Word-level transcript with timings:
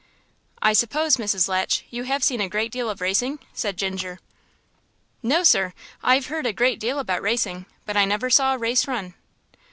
"I 0.63 0.73
suppose, 0.73 1.17
Mrs. 1.17 1.47
Latch, 1.47 1.85
you 1.91 2.05
have 2.05 2.23
seen 2.23 2.41
a 2.41 2.49
great 2.49 2.71
deal 2.71 2.89
of 2.89 3.01
racing?" 3.01 3.37
said 3.53 3.77
Ginger. 3.77 4.17
"No, 5.21 5.43
sir. 5.43 5.73
I've 6.01 6.25
heard 6.25 6.47
a 6.47 6.53
great 6.53 6.79
deal 6.79 6.97
about 6.97 7.21
racing, 7.21 7.67
but 7.85 7.95
I 7.95 8.05
never 8.05 8.31
saw 8.31 8.55
a 8.55 8.57
race 8.57 8.87
run." 8.87 9.13